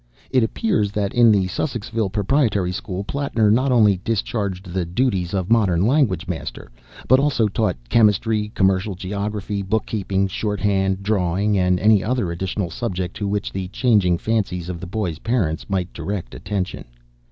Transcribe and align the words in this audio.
It 0.31 0.41
appears 0.41 0.91
that 0.93 1.13
in 1.13 1.31
the 1.31 1.45
Sussexville 1.45 2.11
Proprietary 2.11 2.71
School, 2.71 3.03
Plattner 3.03 3.51
not 3.51 3.71
only 3.71 3.97
discharged 3.97 4.65
the 4.73 4.83
duties 4.83 5.31
of 5.31 5.51
Modern 5.51 5.85
Languages 5.85 6.27
Master, 6.27 6.71
but 7.07 7.19
also 7.19 7.47
taught 7.47 7.77
chemistry, 7.87 8.51
commercial 8.55 8.95
geography, 8.95 9.61
bookkeeping, 9.61 10.27
shorthand, 10.27 11.03
drawing, 11.03 11.55
and 11.55 11.79
any 11.79 12.03
other 12.03 12.31
additional 12.31 12.71
subject 12.71 13.15
to 13.17 13.27
which 13.27 13.51
the 13.53 13.67
changing 13.67 14.17
fancies 14.17 14.69
of 14.69 14.79
the 14.79 14.87
boys' 14.87 15.19
parents 15.19 15.69
might 15.69 15.93
direct 15.93 16.33
attention. 16.33 16.85